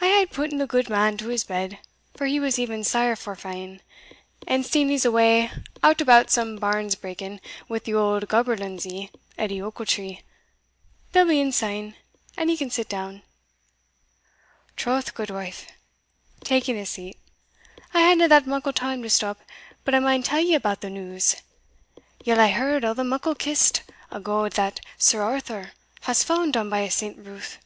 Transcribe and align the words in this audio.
"I 0.00 0.08
hae 0.08 0.26
putten 0.26 0.58
the 0.58 0.66
gudeman 0.66 1.16
to 1.18 1.28
his 1.28 1.44
bed, 1.44 1.78
for 2.16 2.26
he 2.26 2.40
was 2.40 2.58
e'en 2.58 2.82
sair 2.82 3.14
forfain; 3.14 3.82
and 4.48 4.66
Steenie's 4.66 5.06
awa 5.06 5.52
out 5.80 6.00
about 6.00 6.28
some 6.28 6.56
barns 6.56 6.96
breaking 6.96 7.40
wi' 7.68 7.78
the 7.78 7.94
auld 7.94 8.26
gaberlunzie, 8.28 9.10
Edie 9.38 9.62
Ochiltree: 9.62 10.22
they'll 11.12 11.28
be 11.28 11.38
in 11.38 11.52
sune, 11.52 11.94
and 12.36 12.50
ye 12.50 12.56
can 12.56 12.68
sit 12.68 12.88
doun." 12.88 13.22
"Troth, 14.74 15.14
gudewife" 15.14 15.68
(taking 16.42 16.76
a 16.76 16.84
seat), 16.84 17.16
"I 17.94 18.00
haena 18.08 18.26
that 18.26 18.44
muckle 18.44 18.72
time 18.72 19.04
to 19.04 19.08
stop 19.08 19.38
but 19.84 19.94
I 19.94 20.00
maun 20.00 20.24
tell 20.24 20.40
ye 20.40 20.56
about 20.56 20.80
the 20.80 20.90
news. 20.90 21.36
Yell 22.24 22.44
hae 22.44 22.50
heard 22.50 22.84
o' 22.84 22.92
the 22.92 23.04
muckle 23.04 23.36
kist 23.36 23.84
o' 24.10 24.18
gowd 24.18 24.54
that 24.54 24.80
Sir 24.98 25.22
Arthur 25.22 25.74
has 26.00 26.24
fund 26.24 26.54
down 26.54 26.68
by 26.68 26.82
at 26.86 26.92
St. 26.92 27.16
Ruth? 27.16 27.58